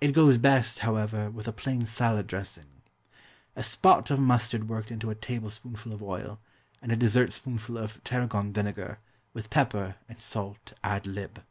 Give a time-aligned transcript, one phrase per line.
[0.00, 2.82] It goes best, however, with a plain salad dressing
[3.54, 6.40] a "spot" of mustard worked into a tablespoonful of oil,
[6.82, 8.98] and a dessert spoonful of tarragon vinegar,
[9.32, 11.44] with pepper and salt ad lib.